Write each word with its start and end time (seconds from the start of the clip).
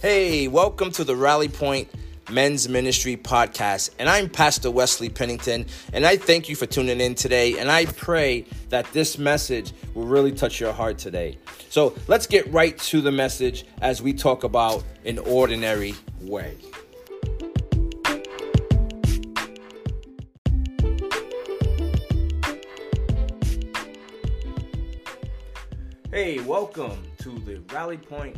Hey, 0.00 0.46
welcome 0.46 0.92
to 0.92 1.02
the 1.02 1.16
Rally 1.16 1.48
Point 1.48 1.90
Men's 2.30 2.68
Ministry 2.68 3.16
Podcast. 3.16 3.90
And 3.98 4.08
I'm 4.08 4.28
Pastor 4.28 4.70
Wesley 4.70 5.08
Pennington, 5.08 5.66
and 5.92 6.06
I 6.06 6.16
thank 6.16 6.48
you 6.48 6.54
for 6.54 6.66
tuning 6.66 7.00
in 7.00 7.16
today. 7.16 7.58
And 7.58 7.68
I 7.68 7.84
pray 7.84 8.44
that 8.68 8.86
this 8.92 9.18
message 9.18 9.72
will 9.94 10.06
really 10.06 10.30
touch 10.30 10.60
your 10.60 10.72
heart 10.72 10.98
today. 10.98 11.36
So 11.68 11.96
let's 12.06 12.28
get 12.28 12.46
right 12.52 12.78
to 12.78 13.00
the 13.00 13.10
message 13.10 13.64
as 13.82 14.00
we 14.00 14.12
talk 14.12 14.44
about 14.44 14.84
an 15.04 15.18
ordinary 15.18 15.96
way. 16.20 16.56
Hey, 26.12 26.38
welcome 26.38 27.02
to 27.22 27.30
the 27.40 27.60
Rally 27.72 27.96
Point 27.96 28.36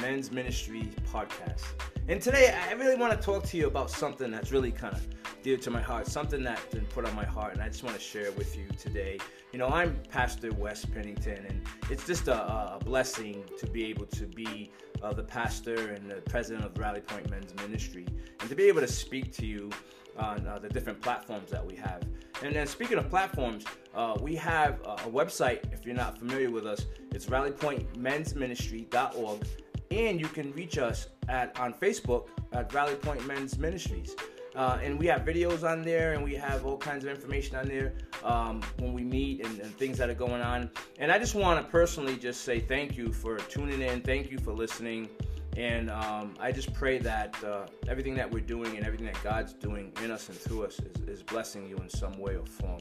Men's 0.00 0.30
Ministry 0.30 0.90
podcast. 1.12 1.62
And 2.08 2.20
today, 2.20 2.56
I 2.68 2.72
really 2.74 2.96
want 2.96 3.12
to 3.12 3.18
talk 3.18 3.44
to 3.44 3.56
you 3.56 3.66
about 3.66 3.90
something 3.90 4.30
that's 4.30 4.52
really 4.52 4.70
kind 4.70 4.94
of 4.94 5.06
dear 5.42 5.56
to 5.56 5.70
my 5.70 5.80
heart, 5.80 6.06
something 6.06 6.42
that's 6.42 6.64
been 6.66 6.84
put 6.86 7.06
on 7.06 7.14
my 7.14 7.24
heart, 7.24 7.54
and 7.54 7.62
I 7.62 7.68
just 7.68 7.82
want 7.82 7.96
to 7.96 8.02
share 8.02 8.30
with 8.32 8.56
you 8.56 8.66
today. 8.78 9.18
You 9.52 9.58
know, 9.58 9.68
I'm 9.68 9.98
Pastor 10.10 10.52
Wes 10.52 10.84
Pennington, 10.84 11.46
and 11.46 11.62
it's 11.90 12.06
just 12.06 12.28
a, 12.28 12.74
a 12.74 12.78
blessing 12.84 13.44
to 13.58 13.66
be 13.66 13.84
able 13.86 14.06
to 14.06 14.26
be 14.26 14.70
uh, 15.02 15.12
the 15.12 15.22
pastor 15.22 15.92
and 15.92 16.10
the 16.10 16.16
president 16.16 16.64
of 16.64 16.76
Rally 16.78 17.00
Point 17.00 17.30
Men's 17.30 17.54
Ministry, 17.56 18.06
and 18.40 18.48
to 18.48 18.56
be 18.56 18.64
able 18.64 18.80
to 18.80 18.88
speak 18.88 19.32
to 19.34 19.46
you 19.46 19.70
on 20.18 20.46
uh, 20.46 20.58
the 20.58 20.68
different 20.68 21.00
platforms 21.00 21.50
that 21.50 21.64
we 21.64 21.76
have. 21.76 22.02
And 22.42 22.54
then 22.54 22.66
speaking 22.66 22.98
of 22.98 23.08
platforms, 23.08 23.64
uh, 23.94 24.18
we 24.20 24.36
have 24.36 24.80
a 24.82 25.08
website. 25.08 25.72
If 25.72 25.86
you're 25.86 25.94
not 25.94 26.18
familiar 26.18 26.50
with 26.50 26.66
us, 26.66 26.84
it's 27.12 27.26
rallypointmensministry.org 27.26 29.46
and 29.90 30.20
you 30.20 30.28
can 30.28 30.52
reach 30.52 30.78
us 30.78 31.08
at 31.28 31.58
on 31.58 31.72
Facebook 31.74 32.28
at 32.52 32.72
Rally 32.72 32.94
Point 32.94 33.26
Men's 33.26 33.58
Ministries. 33.58 34.14
Uh, 34.54 34.78
and 34.82 34.98
we 34.98 35.06
have 35.06 35.20
videos 35.20 35.70
on 35.70 35.82
there 35.82 36.14
and 36.14 36.24
we 36.24 36.34
have 36.34 36.64
all 36.64 36.78
kinds 36.78 37.04
of 37.04 37.10
information 37.10 37.56
on 37.56 37.68
there 37.68 37.92
um, 38.24 38.62
when 38.78 38.94
we 38.94 39.04
meet 39.04 39.44
and, 39.44 39.60
and, 39.60 39.76
things 39.76 39.98
that 39.98 40.08
are 40.08 40.14
going 40.14 40.40
on. 40.40 40.70
And 40.98 41.12
i 41.12 41.18
just 41.18 41.34
want 41.34 41.62
to 41.62 41.70
personally 41.70 42.16
just 42.16 42.40
say 42.40 42.58
thank 42.58 42.96
you 42.96 43.12
for 43.12 43.36
tuning 43.36 43.82
in 43.82 44.00
thank 44.00 44.30
you 44.30 44.38
for 44.38 44.54
listening. 44.54 45.10
And 45.58 45.90
um, 45.90 46.34
i 46.40 46.52
just 46.52 46.72
pray 46.72 46.96
that 46.98 47.36
uh, 47.44 47.66
everything 47.86 48.14
that 48.14 48.30
we're 48.30 48.40
doing 48.40 48.78
and 48.78 48.86
everything 48.86 49.06
that 49.06 49.22
god's 49.22 49.52
doing 49.52 49.92
in 50.02 50.10
us 50.10 50.30
and 50.30 50.38
through 50.38 50.64
us 50.64 50.80
is, 50.80 51.06
is 51.06 51.22
blessing 51.22 51.68
you 51.68 51.76
in 51.76 51.90
some 51.90 52.18
way 52.18 52.36
or 52.36 52.46
form. 52.46 52.80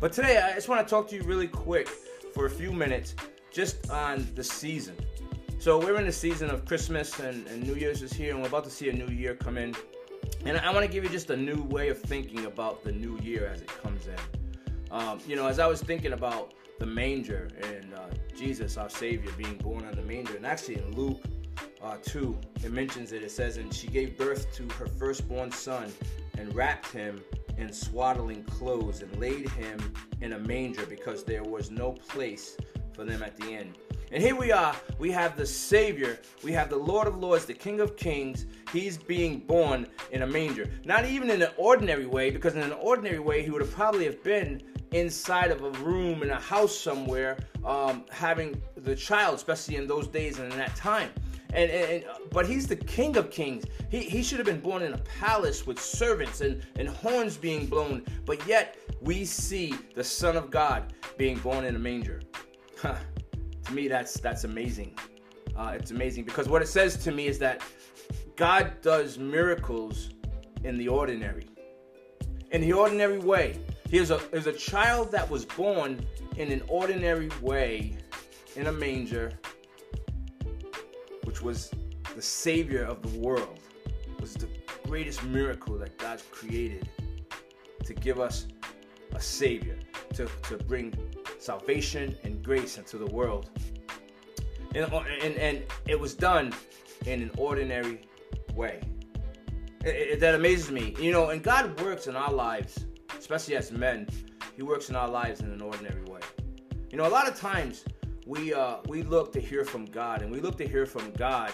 But 0.00 0.14
today 0.14 0.38
i 0.38 0.54
just 0.54 0.70
want 0.70 0.86
to 0.86 0.90
talk 0.90 1.06
to 1.10 1.16
you 1.16 1.22
really 1.24 1.48
quick 1.48 1.88
for 2.32 2.46
a 2.46 2.50
few 2.50 2.72
minutes 2.72 3.14
just 3.52 3.90
on 3.90 4.26
the 4.36 4.44
season 4.44 4.96
so 5.60 5.78
we're 5.78 5.98
in 5.98 6.06
the 6.06 6.12
season 6.12 6.48
of 6.48 6.64
Christmas 6.64 7.20
and, 7.20 7.46
and 7.48 7.62
New 7.62 7.74
Year's 7.74 8.00
is 8.00 8.14
here, 8.14 8.32
and 8.32 8.40
we're 8.40 8.48
about 8.48 8.64
to 8.64 8.70
see 8.70 8.88
a 8.88 8.92
new 8.94 9.08
year 9.08 9.34
come 9.34 9.58
in. 9.58 9.76
And 10.46 10.56
I 10.56 10.72
want 10.72 10.86
to 10.86 10.90
give 10.90 11.04
you 11.04 11.10
just 11.10 11.28
a 11.28 11.36
new 11.36 11.62
way 11.64 11.90
of 11.90 12.00
thinking 12.00 12.46
about 12.46 12.82
the 12.82 12.92
new 12.92 13.18
year 13.18 13.46
as 13.46 13.60
it 13.60 13.68
comes 13.82 14.06
in. 14.06 14.16
Um, 14.90 15.20
you 15.26 15.36
know, 15.36 15.46
as 15.46 15.58
I 15.58 15.66
was 15.66 15.82
thinking 15.82 16.14
about 16.14 16.54
the 16.78 16.86
manger 16.86 17.50
and 17.62 17.92
uh, 17.92 18.06
Jesus, 18.34 18.78
our 18.78 18.88
Savior, 18.88 19.30
being 19.36 19.58
born 19.58 19.84
on 19.84 19.94
the 19.94 20.02
manger, 20.02 20.34
and 20.34 20.46
actually 20.46 20.76
in 20.76 20.96
Luke 20.96 21.22
uh, 21.82 21.98
2, 22.02 22.38
it 22.64 22.72
mentions 22.72 23.12
it. 23.12 23.22
It 23.22 23.30
says, 23.30 23.58
And 23.58 23.72
she 23.72 23.86
gave 23.86 24.16
birth 24.16 24.50
to 24.54 24.66
her 24.78 24.86
firstborn 24.86 25.52
son 25.52 25.92
and 26.38 26.54
wrapped 26.54 26.90
him 26.90 27.20
in 27.58 27.70
swaddling 27.70 28.44
clothes 28.44 29.02
and 29.02 29.14
laid 29.18 29.50
him 29.50 29.92
in 30.22 30.32
a 30.32 30.38
manger 30.38 30.86
because 30.86 31.22
there 31.22 31.44
was 31.44 31.70
no 31.70 31.92
place 31.92 32.56
for 32.94 33.04
them 33.04 33.22
at 33.22 33.36
the 33.36 33.52
inn. 33.52 33.74
And 34.12 34.20
here 34.20 34.34
we 34.34 34.50
are. 34.50 34.74
We 34.98 35.12
have 35.12 35.36
the 35.36 35.46
Savior. 35.46 36.18
We 36.42 36.50
have 36.52 36.68
the 36.68 36.76
Lord 36.76 37.06
of 37.06 37.18
Lords, 37.18 37.44
the 37.44 37.54
King 37.54 37.78
of 37.78 37.96
Kings. 37.96 38.46
He's 38.72 38.98
being 38.98 39.38
born 39.38 39.86
in 40.10 40.22
a 40.22 40.26
manger. 40.26 40.68
Not 40.84 41.04
even 41.04 41.30
in 41.30 41.40
an 41.42 41.50
ordinary 41.56 42.06
way, 42.06 42.32
because 42.32 42.56
in 42.56 42.62
an 42.62 42.72
ordinary 42.72 43.20
way, 43.20 43.44
he 43.44 43.50
would 43.50 43.60
have 43.60 43.70
probably 43.70 44.06
have 44.06 44.20
been 44.24 44.62
inside 44.90 45.52
of 45.52 45.62
a 45.62 45.70
room 45.82 46.24
in 46.24 46.30
a 46.30 46.40
house 46.40 46.76
somewhere, 46.76 47.38
um, 47.64 48.04
having 48.10 48.60
the 48.74 48.96
child, 48.96 49.36
especially 49.36 49.76
in 49.76 49.86
those 49.86 50.08
days 50.08 50.40
and 50.40 50.52
in 50.52 50.58
that 50.58 50.74
time. 50.74 51.10
And, 51.52 51.70
and, 51.70 52.04
but 52.32 52.46
he's 52.46 52.66
the 52.66 52.76
king 52.76 53.16
of 53.16 53.32
kings 53.32 53.64
he, 53.90 54.02
he 54.02 54.22
should 54.22 54.38
have 54.38 54.46
been 54.46 54.60
born 54.60 54.82
in 54.82 54.92
a 54.92 54.98
palace 54.98 55.66
with 55.66 55.80
servants 55.80 56.42
and, 56.42 56.64
and 56.76 56.88
horns 56.88 57.36
being 57.36 57.66
blown 57.66 58.04
but 58.24 58.46
yet 58.46 58.78
we 59.00 59.24
see 59.24 59.74
the 59.96 60.04
son 60.04 60.36
of 60.36 60.52
god 60.52 60.94
being 61.18 61.38
born 61.38 61.64
in 61.64 61.74
a 61.74 61.78
manger 61.80 62.20
to 63.64 63.72
me, 63.72 63.88
that's 63.88 64.14
that's 64.20 64.44
amazing. 64.44 64.96
Uh, 65.56 65.72
it's 65.74 65.90
amazing 65.90 66.24
because 66.24 66.48
what 66.48 66.62
it 66.62 66.68
says 66.68 66.96
to 67.04 67.12
me 67.12 67.26
is 67.26 67.38
that 67.38 67.62
God 68.36 68.72
does 68.82 69.18
miracles 69.18 70.10
in 70.64 70.78
the 70.78 70.88
ordinary. 70.88 71.46
In 72.52 72.60
the 72.60 72.72
ordinary 72.72 73.18
way. 73.18 73.58
Here's 73.88 74.10
a, 74.10 74.18
here's 74.30 74.46
a 74.46 74.52
child 74.52 75.10
that 75.12 75.28
was 75.28 75.44
born 75.44 76.06
in 76.36 76.50
an 76.52 76.62
ordinary 76.68 77.28
way 77.42 77.96
in 78.56 78.68
a 78.68 78.72
manger, 78.72 79.32
which 81.24 81.42
was 81.42 81.70
the 82.14 82.22
Savior 82.22 82.84
of 82.84 83.02
the 83.02 83.18
world. 83.18 83.58
Was 84.20 84.34
the 84.34 84.48
greatest 84.86 85.24
miracle 85.24 85.76
that 85.78 85.98
God 85.98 86.22
created 86.30 86.88
to 87.84 87.94
give 87.94 88.20
us 88.20 88.46
a 89.12 89.20
Savior, 89.20 89.78
to, 90.14 90.28
to 90.44 90.56
bring 90.56 90.94
salvation 91.40 92.16
and 92.22 92.42
grace 92.42 92.78
into 92.78 92.98
the 92.98 93.06
world. 93.06 93.50
And, 94.74 94.84
and, 95.22 95.34
and 95.36 95.62
it 95.86 95.98
was 95.98 96.14
done 96.14 96.52
in 97.06 97.22
an 97.22 97.30
ordinary 97.36 98.02
way. 98.54 98.80
It, 99.84 99.88
it, 99.88 100.20
that 100.20 100.34
amazes 100.34 100.70
me. 100.70 100.94
You 101.00 101.12
know, 101.12 101.30
and 101.30 101.42
God 101.42 101.80
works 101.80 102.06
in 102.06 102.14
our 102.14 102.32
lives, 102.32 102.86
especially 103.18 103.56
as 103.56 103.72
men, 103.72 104.06
He 104.54 104.62
works 104.62 104.90
in 104.90 104.96
our 104.96 105.08
lives 105.08 105.40
in 105.40 105.50
an 105.50 105.60
ordinary 105.60 106.02
way. 106.04 106.20
You 106.90 106.98
know, 106.98 107.06
a 107.06 107.08
lot 107.08 107.26
of 107.26 107.36
times 107.36 107.84
we, 108.26 108.52
uh, 108.52 108.76
we 108.86 109.02
look 109.02 109.32
to 109.32 109.40
hear 109.40 109.64
from 109.64 109.86
God, 109.86 110.22
and 110.22 110.30
we 110.30 110.40
look 110.40 110.56
to 110.58 110.68
hear 110.68 110.86
from 110.86 111.10
God 111.12 111.52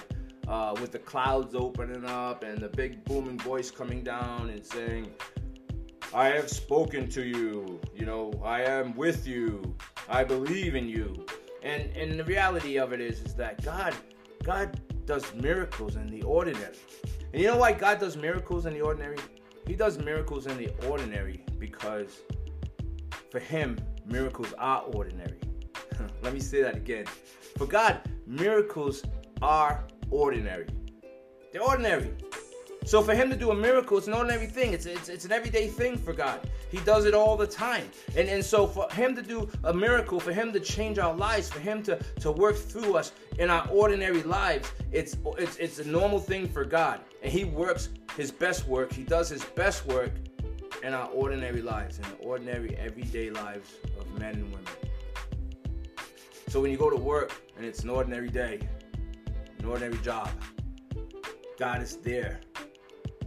uh, 0.49 0.75
with 0.81 0.93
the 0.93 0.99
clouds 0.99 1.55
opening 1.55 2.05
up 2.05 2.43
and 2.43 2.59
the 2.59 2.69
big 2.69 3.05
booming 3.05 3.39
voice 3.39 3.71
coming 3.71 4.03
down 4.03 4.51
and 4.51 4.65
saying, 4.65 5.11
I 6.17 6.29
have 6.29 6.49
spoken 6.49 7.11
to 7.11 7.27
you. 7.27 7.79
You 7.95 8.07
know, 8.07 8.33
I 8.43 8.63
am 8.63 8.97
with 8.97 9.27
you. 9.27 9.77
I 10.09 10.25
believe 10.25 10.75
in 10.75 10.89
you. 10.89 11.27
And 11.63 11.95
and 11.95 12.19
the 12.19 12.25
reality 12.25 12.79
of 12.79 12.95
it 12.95 13.03
is 13.03 13.21
is 13.21 13.35
that 13.35 13.63
God 13.63 13.95
God 14.43 14.81
does 15.05 15.35
miracles 15.35 15.97
in 15.97 16.07
the 16.07 16.23
ordinary. 16.23 16.79
And 17.35 17.43
you 17.43 17.49
know 17.49 17.59
why 17.59 17.73
God 17.73 18.01
does 18.01 18.17
miracles 18.17 18.65
in 18.65 18.73
the 18.73 18.81
ordinary? 18.81 19.19
He 19.67 19.75
does 19.75 19.99
miracles 19.99 20.47
in 20.47 20.57
the 20.57 20.71
ordinary 20.89 21.45
because 21.59 22.23
for 23.31 23.39
him 23.39 23.79
miracles 24.07 24.55
are 24.57 24.85
ordinary. 24.95 25.41
Let 26.23 26.33
me 26.33 26.41
say 26.41 26.63
that 26.63 26.77
again. 26.77 27.05
For 27.59 27.67
God, 27.67 28.01
miracles 28.27 29.03
are 29.43 29.85
ordinary. 30.09 30.69
They're 31.53 31.63
ordinary. 31.63 32.15
So 32.87 33.03
for 33.03 33.17
him 33.17 33.29
to 33.31 33.37
do 33.37 33.51
a 33.51 33.55
miracle, 33.55 33.99
it's 33.99 34.07
an 34.07 34.13
ordinary 34.13 34.47
thing. 34.47 34.73
It's, 34.73 34.87
it's, 34.87 35.09
it's 35.09 35.25
an 35.25 35.33
everyday 35.33 35.67
thing 35.67 35.99
for 35.99 36.13
God. 36.13 36.49
He 36.71 36.79
does 36.79 37.05
it 37.05 37.15
all 37.15 37.37
the 37.37 37.47
time. 37.47 37.91
And, 38.17 38.29
and 38.29 38.45
so 38.45 38.65
for 38.65 38.89
him 38.93 39.17
to 39.17 39.23
do 39.23 39.51
a 39.65 39.75
miracle, 39.75 40.21
for 40.21 40.33
him 40.33 40.53
to 40.53 40.61
change 40.61 41.01
our 41.01 41.13
lives, 41.13 41.51
for 41.51 41.59
him 41.59 41.83
to, 41.83 41.99
to 42.21 42.31
work 42.31 42.55
through 42.55 42.97
us 42.97 43.11
in 43.41 43.51
our 43.51 43.67
ordinary 43.71 44.23
lives, 44.23 44.71
it's, 44.93 45.17
it's, 45.37 45.57
it's 45.57 45.81
a 45.81 45.85
normal 45.85 46.21
thing 46.21 46.49
for 46.49 46.65
God. 46.65 47.01
And 47.25 47.33
he 47.33 47.43
works 47.45 47.89
his 48.17 48.31
best 48.31 48.69
work. 48.69 48.93
He 48.93 49.03
does 49.03 49.29
his 49.29 49.45
best 49.45 49.85
work 49.87 50.13
in 50.85 50.95
our 50.95 51.09
ordinary 51.09 51.63
lives, 51.63 51.99
in 51.99 52.05
the 52.05 52.25
ordinary, 52.25 52.77
everyday 52.77 53.31
lives 53.31 53.75
of 53.99 54.09
men 54.21 54.37
and 54.37 54.45
women. 54.53 54.73
So 56.47 56.61
when 56.61 56.71
you 56.71 56.79
go 56.79 56.89
to 56.89 56.97
work 56.97 57.33
and 57.57 57.67
it's 57.67 57.83
an 57.83 57.91
ordinary 57.91 58.29
day, 58.29 58.61
an 59.59 59.65
ordinary 59.65 59.99
job, 59.99 60.31
God 61.59 61.83
is 61.83 61.97
there 61.97 62.39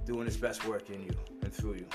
doing 0.09 0.25
his 0.25 0.37
best 0.37 0.65
work 0.65 0.89
in 0.89 1.03
you 1.03 1.11
and 1.43 1.53
through 1.53 1.75
you. 1.75 1.85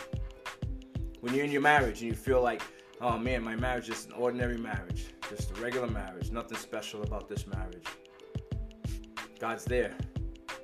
When 1.19 1.35
you're 1.35 1.45
in 1.45 1.51
your 1.51 1.63
marriage 1.63 2.01
and 2.01 2.09
you 2.09 2.15
feel 2.15 2.41
like, 2.41 2.63
oh 3.01 3.19
man, 3.19 3.43
my 3.43 3.57
marriage 3.57 3.89
is 3.89 4.07
an 4.07 4.13
ordinary 4.13 4.57
marriage, 4.57 5.07
just 5.29 5.51
a 5.51 5.55
regular 5.61 5.89
marriage, 5.89 6.31
nothing 6.31 6.57
special 6.57 7.03
about 7.03 7.29
this 7.29 7.45
marriage. 7.49 7.85
God's 9.41 9.65
there 9.65 9.97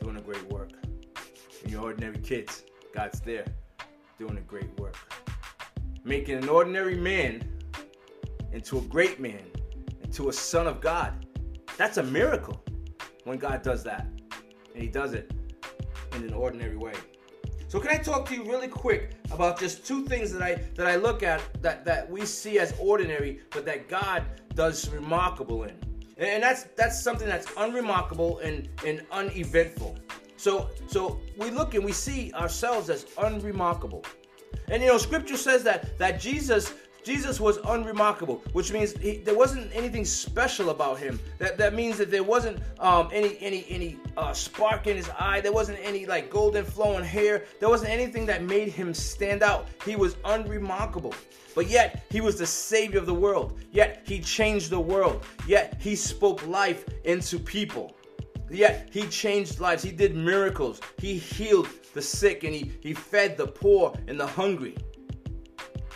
doing 0.01 0.17
a 0.17 0.21
great 0.21 0.49
work. 0.49 0.71
When 1.61 1.73
you're 1.73 1.83
ordinary 1.83 2.19
kids, 2.19 2.63
God's 2.95 3.19
there 3.21 3.47
doing 4.17 4.39
a 4.39 4.43
great 4.43 4.79
work. 4.79 4.97
Making 6.05 6.37
an 6.37 6.49
ordinary 6.49 6.97
man 6.97 7.43
into 8.53 8.79
a 8.79 8.83
great 8.83 9.19
man, 9.19 9.43
into 10.05 10.29
a 10.29 10.33
son 10.33 10.69
of 10.69 10.81
God. 10.81 11.27
That's 11.77 11.97
a 11.97 12.05
miracle 12.05 12.63
when 13.25 13.39
God 13.39 13.63
does 13.63 13.83
that. 13.83 14.07
And 14.73 14.81
He 14.81 14.89
does 14.89 15.15
it 15.15 15.33
in 16.15 16.23
an 16.23 16.33
ordinary 16.33 16.77
way. 16.77 16.95
So 17.71 17.79
can 17.79 17.93
I 17.93 17.99
talk 17.99 18.29
to 18.31 18.35
you 18.35 18.43
really 18.43 18.67
quick 18.67 19.13
about 19.31 19.61
just 19.61 19.87
two 19.87 20.05
things 20.05 20.33
that 20.33 20.43
I 20.43 20.55
that 20.75 20.89
I 20.89 20.97
look 20.97 21.23
at 21.23 21.41
that 21.63 21.85
that 21.85 22.11
we 22.11 22.27
see 22.27 22.59
as 22.59 22.75
ordinary, 22.81 23.43
but 23.51 23.65
that 23.65 23.89
God 23.89 24.25
does 24.57 24.89
remarkable 24.89 25.63
in. 25.63 25.77
And 26.19 26.43
that's 26.43 26.65
that's 26.77 27.01
something 27.01 27.29
that's 27.29 27.47
unremarkable 27.57 28.41
and, 28.41 28.69
and 28.85 29.07
uneventful. 29.13 29.97
So 30.37 30.69
so 30.89 31.21
we 31.39 31.51
look 31.51 31.75
and 31.75 31.85
we 31.85 31.93
see 31.93 32.33
ourselves 32.33 32.91
as 32.91 33.07
unremarkable. 33.19 34.05
And 34.67 34.83
you 34.83 34.89
know, 34.89 34.99
scripture 34.99 35.37
says 35.37 35.63
that 35.63 35.97
that 35.99 36.19
Jesus 36.19 36.75
Jesus 37.05 37.41
was 37.41 37.59
unremarkable, 37.65 38.43
which 38.53 38.73
means 38.73 38.93
he, 38.93 39.19
there 39.19 39.37
wasn't 39.37 39.71
anything 39.75 40.05
special 40.05 40.71
about 40.71 40.99
him. 40.99 41.19
That 41.39 41.57
that 41.59 41.75
means 41.75 41.97
that 41.99 42.11
there 42.11 42.23
wasn't 42.23 42.61
um, 42.79 43.09
any 43.13 43.39
any 43.41 43.65
any 43.69 43.97
uh, 44.17 44.33
spark 44.33 44.87
in 44.87 44.97
his 44.97 45.11
eye. 45.19 45.41
There 45.41 45.53
wasn't 45.53 45.79
any 45.83 46.07
like 46.07 46.31
golden 46.31 46.65
flowing 46.65 47.05
hair. 47.05 47.45
There 47.59 47.69
wasn't 47.69 47.91
anything 47.91 48.27
that 48.27 48.43
made 48.43 48.69
him 48.69 48.93
stand 48.93 49.43
out. 49.43 49.69
He 49.85 49.97
was 49.97 50.17
unremarkable. 50.25 51.15
But 51.55 51.69
yet 51.69 52.05
he 52.11 52.21
was 52.21 52.39
the 52.39 52.47
savior 52.47 52.99
of 52.99 53.07
the 53.07 53.15
world. 53.15 53.59
Yet 53.73 54.03
he 54.07 54.21
changed 54.21 54.71
the 54.71 54.81
world. 54.81 55.25
Yet 55.47 55.77
he 55.81 55.97
spoke 55.97 56.47
life 56.47 56.85
into 57.05 57.39
people. 57.39 57.97
Yet 58.51 58.89
he 58.93 59.07
changed 59.07 59.61
lives. 59.61 59.83
He 59.83 59.93
did 59.93 60.15
miracles. 60.17 60.81
He 60.99 61.15
healed 61.15 61.69
the 61.95 62.03
sick 62.03 62.45
and 62.45 62.55
he, 62.55 62.73
he 62.81 62.95
fed 62.95 63.37
the 63.37 63.47
poor 63.47 63.95
and 64.07 64.19
the 64.19 64.27
hungry. 64.27 64.77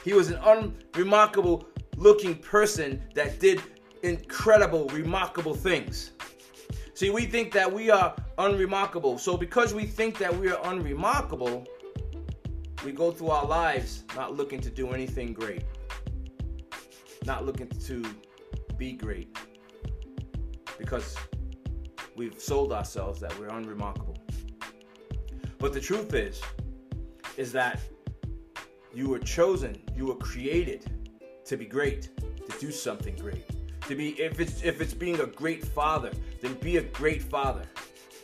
He 0.04 0.12
was 0.12 0.30
an 0.30 0.38
unremarkable 0.44 1.66
looking 1.96 2.34
person 2.36 3.02
that 3.14 3.40
did 3.40 3.62
incredible, 4.02 4.86
remarkable 4.88 5.54
things. 5.54 6.10
See, 6.92 7.08
we 7.08 7.24
think 7.24 7.52
that 7.54 7.72
we 7.72 7.90
are 7.90 8.14
unremarkable. 8.36 9.16
So, 9.16 9.38
because 9.38 9.72
we 9.72 9.86
think 9.86 10.18
that 10.18 10.36
we 10.36 10.50
are 10.50 10.60
unremarkable, 10.70 11.66
we 12.84 12.92
go 12.92 13.10
through 13.12 13.30
our 13.30 13.46
lives 13.46 14.04
not 14.14 14.36
looking 14.36 14.60
to 14.60 14.70
do 14.70 14.92
anything 14.92 15.32
great, 15.32 15.64
not 17.24 17.46
looking 17.46 17.68
to 17.68 18.04
be 18.76 18.92
great, 18.92 19.34
because 20.78 21.16
we've 22.14 22.38
sold 22.38 22.74
ourselves 22.74 23.20
that 23.20 23.36
we're 23.38 23.48
unremarkable. 23.48 24.18
But 25.58 25.72
the 25.72 25.80
truth 25.80 26.12
is, 26.12 26.42
is 27.38 27.50
that 27.52 27.80
you 28.94 29.08
were 29.08 29.18
chosen, 29.18 29.76
you 29.96 30.06
were 30.06 30.14
created 30.16 30.86
to 31.44 31.56
be 31.56 31.66
great, 31.66 32.08
to 32.48 32.58
do 32.58 32.70
something 32.70 33.16
great. 33.16 33.44
To 33.88 33.94
be 33.94 34.10
if 34.20 34.40
it's 34.40 34.62
if 34.62 34.80
it's 34.80 34.94
being 34.94 35.20
a 35.20 35.26
great 35.26 35.64
father, 35.64 36.10
then 36.40 36.54
be 36.54 36.78
a 36.78 36.82
great 36.82 37.22
father. 37.22 37.64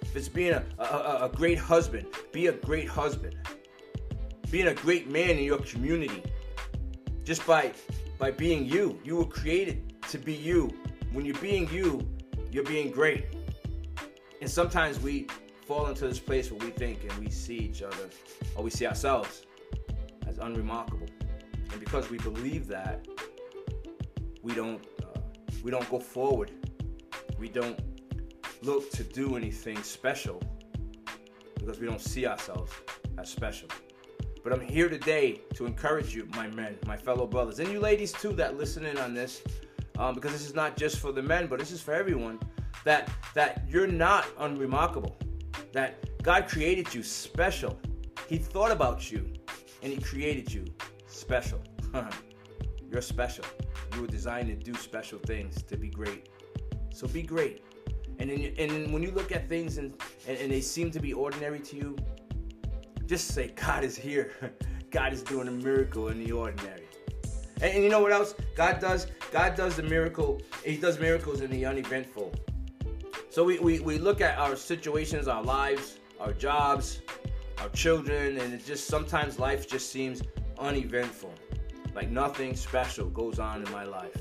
If 0.03 0.17
it's 0.17 0.29
being 0.29 0.55
a, 0.55 0.65
a, 0.79 1.27
a 1.27 1.29
great 1.29 1.59
husband, 1.59 2.07
be 2.33 2.47
a 2.47 2.53
great 2.53 2.89
husband. 2.89 3.37
Being 4.51 4.69
a 4.69 4.75
great 4.75 5.11
man 5.11 5.31
in 5.31 5.45
your 5.45 5.59
community. 5.59 6.23
Just 7.25 7.47
by 7.47 7.73
by 8.19 8.31
being 8.31 8.65
you. 8.65 8.99
You 9.05 9.17
were 9.17 9.27
created 9.27 10.01
to 10.09 10.19
be 10.19 10.33
you. 10.33 10.71
When 11.13 11.27
you're 11.27 11.39
being 11.39 11.69
you, 11.71 12.09
you're 12.51 12.65
being 12.65 12.91
great. 12.91 13.27
And 14.41 14.51
sometimes 14.51 14.99
we 14.99 15.27
fall 15.67 15.87
into 15.89 16.09
this 16.09 16.19
place 16.19 16.51
where 16.51 16.65
we 16.65 16.71
think 16.71 17.05
and 17.05 17.13
we 17.23 17.31
see 17.31 17.59
each 17.59 17.83
other 17.83 18.09
or 18.57 18.65
we 18.65 18.71
see 18.71 18.87
ourselves 18.87 19.43
unremarkable. 20.41 21.07
And 21.71 21.81
because 21.81 22.11
we 22.11 22.19
believe 22.19 22.67
that, 22.69 23.07
we 24.43 24.55
don't 24.55 24.85
uh, 25.03 25.21
we 25.63 25.71
don't 25.71 25.89
go 25.91 25.99
forward. 25.99 26.51
We 27.39 27.49
don't 27.49 27.79
look 28.63 28.91
to 28.93 29.05
do 29.05 29.37
anything 29.37 29.83
special 29.83 30.43
because 31.55 31.79
we 31.79 31.87
don't 31.87 32.01
see 32.01 32.27
ourselves 32.27 32.73
as 33.19 33.31
special. 33.31 33.69
But 34.43 34.53
I'm 34.53 34.61
here 34.61 34.89
today 34.89 35.43
to 35.55 35.67
encourage 35.67 36.15
you, 36.15 36.27
my 36.35 36.49
men, 36.49 36.79
my 36.87 36.97
fellow 36.97 37.27
brothers, 37.27 37.59
and 37.59 37.71
you 37.71 37.79
ladies 37.79 38.13
too 38.13 38.33
that 38.33 38.57
listen 38.57 38.87
in 38.87 38.97
on 38.97 39.13
this, 39.13 39.43
um, 39.99 40.15
because 40.15 40.33
this 40.33 40.47
is 40.47 40.55
not 40.55 40.77
just 40.77 40.99
for 40.99 41.13
the 41.13 41.23
men, 41.23 41.47
but 41.47 41.59
this 41.59 41.73
is 41.73 41.83
for 41.83 41.93
everyone. 41.93 42.39
That 42.85 43.11
that 43.35 43.65
you're 43.69 43.87
not 43.87 44.27
unremarkable. 44.39 45.17
That 45.73 46.23
God 46.23 46.49
created 46.49 46.95
you 46.95 47.03
special. 47.03 47.79
He 48.29 48.39
thought 48.39 48.71
about 48.71 49.11
you 49.13 49.31
and 49.83 49.93
He 49.93 50.01
created 50.01 50.53
you 50.53 50.65
special. 51.07 51.63
You're 52.91 53.03
special. 53.03 53.45
You 53.95 54.03
were 54.03 54.07
designed 54.07 54.49
to 54.49 54.55
do 54.55 54.75
special 54.79 55.19
things, 55.21 55.63
to 55.65 55.77
be 55.77 55.89
great. 55.89 56.29
So 56.93 57.07
be 57.07 57.23
great. 57.23 57.65
And, 58.19 58.31
and 58.31 58.93
when 58.93 59.03
you 59.03 59.13
look 59.13 59.33
at 59.33 59.49
things 59.49 59.79
and, 59.79 59.95
and, 60.27 60.37
and 60.39 60.53
they 60.53 60.61
seem 60.61 60.91
to 60.91 61.01
be 61.01 61.13
ordinary 61.13 61.61
to 61.61 61.77
you, 61.77 61.97
just 63.07 63.29
say, 63.29 63.49
God 63.49 63.83
is 63.83 63.97
here. 63.97 64.33
God 64.91 65.13
is 65.13 65.23
doing 65.23 65.49
a 65.49 65.53
miracle 65.53 66.09
in 66.09 66.23
the 66.23 66.33
ordinary. 66.33 66.87
And, 67.63 67.75
and, 67.75 67.85
you 67.85 67.89
know 67.89 68.01
what 68.01 68.13
else? 68.13 68.35
God 68.57 68.81
does 68.81 69.07
God 69.31 69.55
does 69.55 69.77
the 69.77 69.83
miracle. 69.83 70.41
He 70.65 70.77
does 70.77 70.99
miracles 70.99 71.41
in 71.41 71.51
the 71.51 71.65
uneventful. 71.65 72.33
So 73.31 73.45
we, 73.45 73.59
we, 73.61 73.79
we 73.79 73.99
look 73.99 74.21
at 74.21 74.37
our 74.39 74.57
situations, 74.57 75.29
our 75.29 75.43
lives, 75.43 75.99
our 76.19 76.33
jobs, 76.33 77.01
our 77.61 77.69
children, 77.71 78.39
and 78.39 78.55
it 78.55 78.65
just 78.65 78.87
sometimes 78.87 79.39
life 79.39 79.69
just 79.69 79.91
seems 79.91 80.23
uneventful. 80.59 81.33
Like 81.95 82.11
nothing 82.11 82.57
special 82.57 83.09
goes 83.11 83.39
on 83.39 83.65
in 83.65 83.71
my 83.73 83.85
life. 83.85 84.17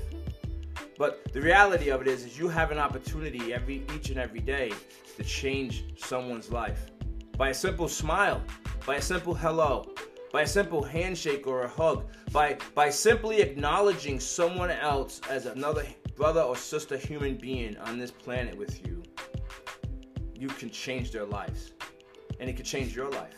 But 0.98 1.32
the 1.32 1.40
reality 1.40 1.90
of 1.90 2.02
it 2.02 2.08
is, 2.08 2.26
is 2.26 2.38
you 2.38 2.50
have 2.50 2.72
an 2.72 2.78
opportunity 2.78 3.54
every 3.54 3.86
each 3.96 4.10
and 4.10 4.20
every 4.20 4.42
day 4.42 4.74
to 5.16 5.24
change 5.24 5.86
someone's 5.98 6.52
life. 6.52 6.92
By 7.38 7.50
a 7.50 7.54
simple 7.54 7.88
smile, 7.88 8.42
by 8.86 8.96
a 8.96 9.02
simple 9.02 9.34
hello, 9.34 9.94
by 10.34 10.42
a 10.42 10.48
simple 10.48 10.84
handshake 10.84 11.48
or 11.48 11.64
a 11.64 11.70
hug, 11.70 12.06
by 12.34 12.58
by 12.76 12.90
simply 12.90 13.42
acknowledging 13.42 14.20
someone 14.20 14.72
else 14.72 15.22
as 15.30 15.46
another 15.46 15.86
brother 16.18 16.42
or 16.42 16.58
sister 16.58 16.98
human 16.98 17.36
being 17.36 17.78
on 17.78 17.98
this 17.98 18.12
planet 18.12 18.58
with 18.58 18.86
you, 18.86 19.02
you 20.36 20.50
can 20.50 20.70
change 20.70 21.12
their 21.12 21.26
lives 21.26 21.72
and 22.40 22.50
it 22.50 22.56
could 22.56 22.66
change 22.66 22.96
your 22.96 23.10
life. 23.12 23.36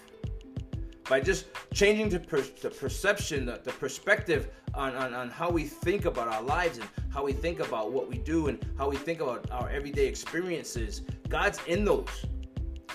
By 1.10 1.20
just 1.20 1.46
changing 1.74 2.10
the, 2.10 2.20
per- 2.20 2.42
the 2.62 2.70
perception, 2.70 3.46
the, 3.46 3.60
the 3.64 3.72
perspective 3.72 4.50
on, 4.74 4.96
on, 4.96 5.14
on 5.14 5.30
how 5.30 5.50
we 5.50 5.64
think 5.64 6.06
about 6.06 6.28
our 6.28 6.42
lives 6.42 6.78
and 6.78 6.88
how 7.12 7.24
we 7.24 7.34
think 7.34 7.60
about 7.60 7.92
what 7.92 8.08
we 8.08 8.18
do 8.18 8.48
and 8.48 8.66
how 8.78 8.90
we 8.90 8.96
think 8.96 9.20
about 9.20 9.50
our 9.52 9.70
everyday 9.70 10.08
experiences, 10.08 11.02
God's 11.28 11.60
in 11.68 11.84
those. 11.84 12.08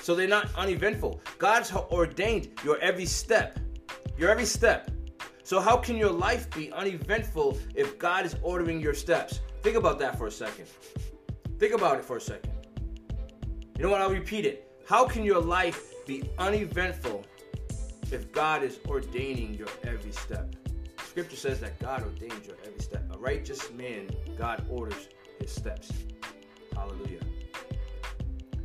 So 0.00 0.14
they're 0.14 0.29
not 0.29 0.49
uneventful. 0.56 1.20
God's 1.38 1.73
ordained 1.73 2.49
your 2.64 2.79
every 2.79 3.06
step. 3.06 3.58
Your 4.17 4.31
every 4.31 4.47
step. 4.47 4.91
So, 5.43 5.61
how 5.61 5.76
can 5.76 5.97
your 5.97 6.11
life 6.11 6.50
be 6.50 6.73
uneventful 6.73 7.58
if 7.75 7.99
God 7.99 8.26
is 8.26 8.35
ordering 8.43 8.81
your 8.81 8.94
steps? 8.94 9.41
Think 9.62 9.76
about 9.76 9.99
that 10.00 10.19
for 10.19 10.26
a 10.26 10.31
second. 10.31 10.67
Think 11.58 11.73
about 11.73 11.99
it 11.99 12.05
for 12.05 12.17
a 12.17 12.20
second. 12.20 12.53
You 13.77 13.84
know 13.84 13.91
what? 13.91 14.01
I'll 14.01 14.10
repeat 14.10 14.44
it. 14.44 14.69
How 14.89 15.06
can 15.06 15.22
your 15.22 15.41
life 15.41 15.93
be 16.06 16.31
uneventful 16.39 17.25
if 18.13 18.32
God 18.32 18.63
is 18.63 18.79
ordaining 18.89 19.55
your 19.55 19.69
every 19.84 20.13
step. 20.13 20.55
Scripture 21.05 21.36
says 21.36 21.60
that 21.60 21.79
God 21.81 22.03
ordains 22.03 22.46
your 22.46 22.56
every 22.65 22.81
step. 22.81 23.05
A 23.13 23.19
righteous 23.19 23.72
man, 23.72 24.08
God 24.39 24.65
orders 24.70 25.08
his 25.41 25.51
steps. 25.51 25.91
Hallelujah. 26.75 27.20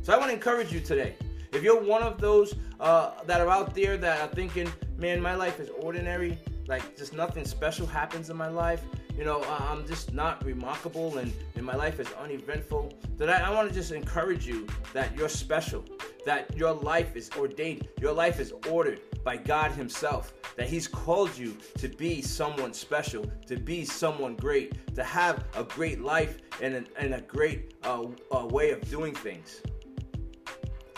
So 0.02 0.12
I 0.12 0.16
want 0.18 0.30
to 0.30 0.34
encourage 0.34 0.72
you 0.72 0.80
today. 0.80 1.16
If 1.52 1.62
you're 1.62 1.80
one 1.80 2.02
of 2.02 2.20
those 2.20 2.54
uh, 2.80 3.22
that 3.26 3.40
are 3.40 3.48
out 3.48 3.74
there 3.74 3.96
that 3.96 4.20
are 4.20 4.34
thinking, 4.34 4.72
man, 4.96 5.20
my 5.20 5.34
life 5.34 5.60
is 5.60 5.70
ordinary, 5.80 6.38
like 6.66 6.96
just 6.96 7.12
nothing 7.12 7.44
special 7.44 7.86
happens 7.86 8.30
in 8.30 8.36
my 8.36 8.48
life, 8.48 8.82
you 9.16 9.24
know, 9.24 9.44
I'm 9.44 9.86
just 9.86 10.12
not 10.12 10.44
remarkable 10.44 11.18
and, 11.18 11.32
and 11.54 11.64
my 11.64 11.76
life 11.76 12.00
is 12.00 12.08
uneventful, 12.20 12.92
then 13.16 13.28
I, 13.28 13.48
I 13.48 13.50
want 13.50 13.68
to 13.68 13.74
just 13.74 13.92
encourage 13.92 14.46
you 14.46 14.66
that 14.92 15.16
you're 15.16 15.28
special, 15.28 15.84
that 16.24 16.56
your 16.56 16.72
life 16.72 17.16
is 17.16 17.30
ordained, 17.36 17.88
your 18.00 18.12
life 18.12 18.40
is 18.40 18.52
ordered 18.68 19.00
by 19.24 19.36
God 19.36 19.72
Himself, 19.72 20.32
that 20.56 20.68
He's 20.68 20.86
called 20.86 21.36
you 21.36 21.56
to 21.78 21.88
be 21.88 22.22
someone 22.22 22.72
special, 22.72 23.24
to 23.46 23.56
be 23.56 23.84
someone 23.84 24.36
great, 24.36 24.94
to 24.94 25.04
have 25.04 25.44
a 25.56 25.64
great 25.64 26.00
life 26.00 26.38
and 26.60 26.74
a, 26.74 26.84
and 26.98 27.14
a 27.14 27.20
great 27.20 27.74
uh, 27.84 28.04
uh, 28.34 28.46
way 28.46 28.70
of 28.70 28.88
doing 28.90 29.14
things. 29.14 29.62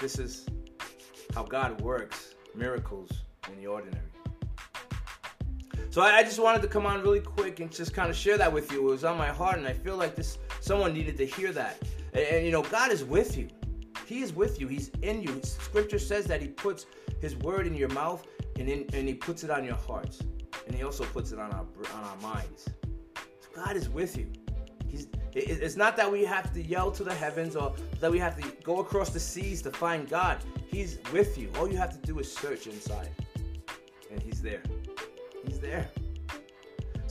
This 0.00 0.18
is 0.18 0.46
how 1.34 1.42
God 1.42 1.80
works 1.80 2.34
miracles 2.54 3.10
in 3.50 3.56
the 3.56 3.66
ordinary. 3.66 4.04
So 5.90 6.02
I, 6.02 6.16
I, 6.16 6.22
just 6.24 6.40
wanted 6.40 6.60
to 6.62 6.68
come 6.68 6.86
on 6.86 7.02
really 7.02 7.20
quick 7.20 7.60
and 7.60 7.70
just 7.70 7.94
kind 7.94 8.10
of 8.10 8.16
share 8.16 8.36
that 8.38 8.52
with 8.52 8.72
you. 8.72 8.80
It 8.80 8.90
was 8.90 9.04
on 9.04 9.16
my 9.16 9.28
heart, 9.28 9.58
and 9.58 9.66
I 9.66 9.72
feel 9.72 9.96
like 9.96 10.16
this 10.16 10.38
someone 10.60 10.92
needed 10.92 11.16
to 11.18 11.26
hear 11.26 11.52
that. 11.52 11.80
And, 12.12 12.22
and 12.22 12.46
you 12.46 12.50
know, 12.50 12.62
God 12.62 12.90
is 12.90 13.04
with 13.04 13.36
you. 13.36 13.48
He 14.06 14.22
is 14.22 14.34
with 14.34 14.60
you. 14.60 14.68
He's 14.68 14.90
in 15.02 15.22
you. 15.22 15.40
Scripture 15.42 15.98
says 15.98 16.26
that 16.26 16.40
He 16.40 16.48
puts 16.48 16.86
His 17.20 17.36
word 17.36 17.66
in 17.66 17.74
your 17.74 17.88
mouth 17.90 18.26
and 18.58 18.68
in, 18.68 18.88
and 18.92 19.08
He 19.08 19.14
puts 19.14 19.44
it 19.44 19.50
on 19.50 19.64
your 19.64 19.76
hearts, 19.76 20.20
and 20.66 20.74
He 20.74 20.82
also 20.82 21.04
puts 21.04 21.32
it 21.32 21.38
on 21.38 21.52
our 21.52 21.66
on 21.94 22.04
our 22.04 22.16
minds. 22.18 22.68
So 23.40 23.48
God 23.54 23.76
is 23.76 23.88
with 23.88 24.16
you. 24.16 24.30
He's, 24.88 25.08
it's 25.34 25.76
not 25.76 25.96
that 25.96 26.10
we 26.10 26.24
have 26.24 26.52
to 26.52 26.62
yell 26.62 26.92
to 26.92 27.02
the 27.02 27.14
heavens 27.14 27.56
or 27.56 27.74
that 28.00 28.10
we 28.10 28.18
have 28.20 28.40
to 28.40 28.48
go 28.62 28.78
across 28.78 29.10
the 29.10 29.18
seas 29.18 29.62
to 29.62 29.70
find 29.70 30.08
God. 30.08 30.38
He's 30.68 30.98
with 31.12 31.36
you. 31.36 31.50
All 31.58 31.68
you 31.68 31.76
have 31.76 31.90
to 31.90 32.06
do 32.06 32.18
is 32.20 32.32
search 32.32 32.66
inside, 32.66 33.10
and 34.10 34.22
He's 34.22 34.40
there. 34.40 34.62
He's 35.46 35.58
there. 35.58 35.88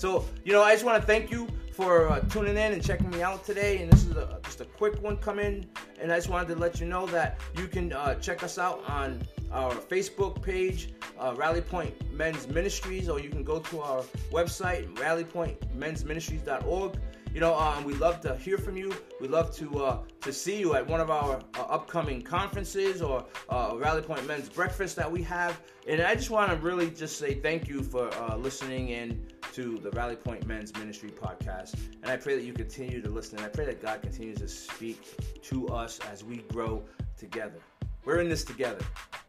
So, 0.03 0.25
you 0.43 0.51
know, 0.51 0.61
I 0.61 0.73
just 0.73 0.83
want 0.83 1.01
to 1.01 1.07
thank 1.07 1.31
you 1.31 1.47
for 1.71 2.09
uh, 2.09 2.19
tuning 2.27 2.57
in 2.57 2.73
and 2.73 2.83
checking 2.83 3.09
me 3.09 3.21
out 3.21 3.45
today. 3.45 3.81
And 3.81 3.89
this 3.89 4.03
is 4.03 4.17
a, 4.17 4.37
just 4.43 4.59
a 4.59 4.65
quick 4.65 5.01
one 5.01 5.15
coming 5.15 5.65
And 5.97 6.11
I 6.11 6.17
just 6.17 6.27
wanted 6.27 6.49
to 6.49 6.59
let 6.59 6.81
you 6.81 6.85
know 6.85 7.05
that 7.05 7.39
you 7.55 7.69
can 7.69 7.93
uh, 7.93 8.15
check 8.15 8.43
us 8.43 8.57
out 8.57 8.83
on 8.85 9.25
our 9.49 9.73
Facebook 9.75 10.41
page, 10.41 10.89
uh, 11.17 11.33
Rally 11.37 11.61
Point 11.61 11.93
Men's 12.11 12.49
Ministries, 12.49 13.07
or 13.07 13.21
you 13.21 13.29
can 13.29 13.45
go 13.45 13.59
to 13.59 13.79
our 13.79 14.01
website, 14.29 14.93
rallypointmensministries.org. 14.95 16.99
You 17.33 17.39
know, 17.39 17.57
um, 17.57 17.85
we 17.85 17.93
love 17.93 18.19
to 18.21 18.35
hear 18.35 18.57
from 18.57 18.75
you. 18.75 18.93
We 19.21 19.29
love 19.29 19.55
to 19.55 19.85
uh, 19.85 19.99
to 20.19 20.33
see 20.33 20.59
you 20.59 20.75
at 20.75 20.85
one 20.85 20.99
of 20.99 21.11
our 21.11 21.39
uh, 21.57 21.61
upcoming 21.61 22.21
conferences 22.21 23.01
or 23.01 23.25
uh, 23.49 23.75
Rally 23.77 24.01
Point 24.01 24.27
Men's 24.27 24.49
Breakfast 24.49 24.97
that 24.97 25.09
we 25.09 25.23
have. 25.23 25.61
And 25.87 26.01
I 26.01 26.13
just 26.13 26.29
want 26.29 26.51
to 26.51 26.57
really 26.57 26.89
just 26.89 27.17
say 27.17 27.35
thank 27.35 27.69
you 27.69 27.81
for 27.81 28.09
listening 28.37 28.89
in 28.89 29.25
to 29.53 29.77
the 29.77 29.91
Rally 29.91 30.15
Point 30.15 30.47
Men's 30.47 30.73
Ministry 30.73 31.11
podcast. 31.11 31.75
And 32.01 32.11
I 32.11 32.17
pray 32.17 32.35
that 32.35 32.43
you 32.43 32.53
continue 32.53 33.03
to 33.03 33.09
listen. 33.09 33.37
And 33.37 33.45
I 33.45 33.49
pray 33.49 33.65
that 33.65 33.83
God 33.83 34.01
continues 34.01 34.39
to 34.39 34.47
speak 34.47 35.41
to 35.43 35.67
us 35.67 35.99
as 36.11 36.23
we 36.23 36.37
grow 36.51 36.83
together. 37.17 37.59
We're 38.03 38.19
in 38.19 38.29
this 38.29 38.43
together, 38.43 38.83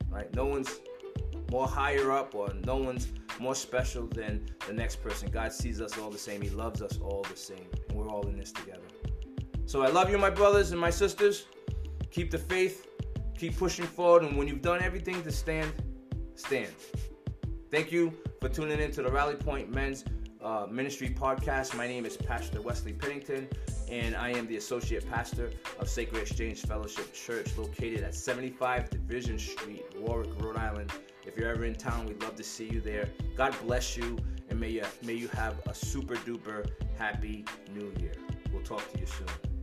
right? 0.08 0.34
No 0.34 0.46
one's 0.46 0.80
more 1.50 1.68
higher 1.68 2.10
up 2.10 2.34
or 2.34 2.50
no 2.64 2.76
one's 2.76 3.08
more 3.38 3.54
special 3.54 4.06
than 4.06 4.48
the 4.66 4.72
next 4.72 5.02
person. 5.02 5.30
God 5.30 5.52
sees 5.52 5.78
us 5.82 5.98
all 5.98 6.08
the 6.08 6.18
same. 6.18 6.40
He 6.40 6.48
loves 6.48 6.80
us 6.80 6.98
all 7.02 7.26
the 7.28 7.36
same. 7.36 7.68
And 7.90 7.98
we're 7.98 8.08
all 8.08 8.26
in 8.26 8.38
this 8.38 8.50
together. 8.50 8.86
So 9.66 9.82
I 9.82 9.88
love 9.88 10.08
you, 10.08 10.16
my 10.16 10.30
brothers 10.30 10.72
and 10.72 10.80
my 10.80 10.90
sisters. 10.90 11.44
Keep 12.10 12.30
the 12.30 12.38
faith. 12.38 12.86
Keep 13.36 13.58
pushing 13.58 13.84
forward. 13.84 14.22
And 14.22 14.38
when 14.38 14.48
you've 14.48 14.62
done 14.62 14.82
everything 14.82 15.22
to 15.22 15.30
stand, 15.30 15.70
stand. 16.34 16.72
Thank 17.70 17.90
you 17.90 18.12
for 18.40 18.48
tuning 18.48 18.78
in 18.78 18.90
to 18.92 19.02
the 19.02 19.10
Rally 19.10 19.34
Point 19.34 19.74
Men's 19.74 20.04
uh, 20.42 20.66
Ministry 20.70 21.08
podcast. 21.08 21.74
My 21.76 21.86
name 21.86 22.04
is 22.04 22.16
Pastor 22.16 22.60
Wesley 22.60 22.92
Pennington, 22.92 23.48
and 23.90 24.14
I 24.14 24.30
am 24.30 24.46
the 24.46 24.56
Associate 24.56 25.08
Pastor 25.10 25.50
of 25.80 25.88
Sacred 25.88 26.22
Exchange 26.22 26.62
Fellowship 26.62 27.12
Church 27.12 27.56
located 27.56 28.04
at 28.04 28.14
75 28.14 28.90
Division 28.90 29.38
Street, 29.38 29.84
Warwick, 29.98 30.30
Rhode 30.40 30.56
Island. 30.56 30.92
If 31.26 31.36
you're 31.36 31.48
ever 31.48 31.64
in 31.64 31.74
town, 31.74 32.06
we'd 32.06 32.22
love 32.22 32.36
to 32.36 32.44
see 32.44 32.68
you 32.68 32.80
there. 32.80 33.08
God 33.36 33.54
bless 33.62 33.96
you, 33.96 34.18
and 34.50 34.60
may 34.60 34.70
you, 34.70 34.84
may 35.02 35.14
you 35.14 35.28
have 35.28 35.60
a 35.66 35.74
super 35.74 36.16
duper 36.16 36.68
happy 36.96 37.44
new 37.74 37.92
year. 37.98 38.14
We'll 38.52 38.62
talk 38.62 38.92
to 38.92 39.00
you 39.00 39.06
soon. 39.06 39.53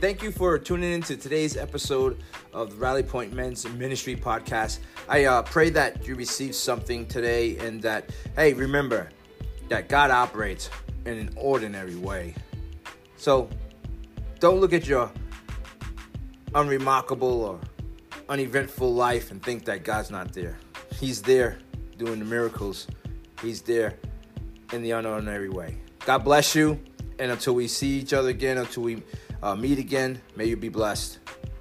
Thank 0.00 0.22
you 0.22 0.32
for 0.32 0.58
tuning 0.58 0.94
in 0.94 1.02
to 1.02 1.14
today's 1.14 1.58
episode 1.58 2.22
of 2.54 2.70
the 2.70 2.76
Rally 2.76 3.02
Point 3.02 3.34
Men's 3.34 3.68
Ministry 3.68 4.16
Podcast. 4.16 4.78
I 5.10 5.26
uh, 5.26 5.42
pray 5.42 5.68
that 5.70 6.06
you 6.06 6.14
receive 6.14 6.54
something 6.54 7.04
today 7.04 7.58
and 7.58 7.82
that, 7.82 8.08
hey, 8.34 8.54
remember 8.54 9.10
that 9.68 9.90
God 9.90 10.10
operates 10.10 10.70
in 11.04 11.18
an 11.18 11.30
ordinary 11.36 11.96
way. 11.96 12.34
So 13.18 13.50
don't 14.38 14.58
look 14.58 14.72
at 14.72 14.86
your 14.86 15.12
unremarkable 16.54 17.42
or 17.42 17.60
uneventful 18.30 18.94
life 18.94 19.30
and 19.30 19.42
think 19.42 19.66
that 19.66 19.84
God's 19.84 20.10
not 20.10 20.32
there. 20.32 20.58
He's 20.94 21.20
there 21.20 21.58
doing 21.98 22.20
the 22.20 22.24
miracles, 22.24 22.86
He's 23.42 23.60
there 23.60 23.98
in 24.72 24.82
the 24.82 24.90
unordinary 24.90 25.52
way. 25.52 25.76
God 26.06 26.24
bless 26.24 26.54
you. 26.54 26.80
And 27.18 27.30
until 27.30 27.54
we 27.54 27.68
see 27.68 27.98
each 27.98 28.14
other 28.14 28.30
again, 28.30 28.56
until 28.56 28.82
we 28.82 29.02
uh, 29.42 29.54
meet 29.54 29.78
again, 29.78 30.20
may 30.36 30.46
you 30.46 30.56
be 30.56 30.68
blessed. 30.68 31.18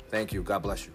Thank 0.09 0.33
you. 0.33 0.41
God 0.43 0.63
bless 0.63 0.85
you. 0.85 0.91